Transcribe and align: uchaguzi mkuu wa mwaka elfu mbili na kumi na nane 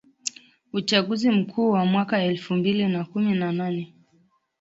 uchaguzi 0.73 1.29
mkuu 1.29 1.71
wa 1.71 1.85
mwaka 1.85 2.21
elfu 2.23 2.53
mbili 2.53 2.87
na 2.87 3.05
kumi 3.05 3.33
na 3.35 3.51
nane 3.51 3.93